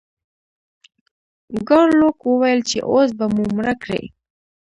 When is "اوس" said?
2.91-3.09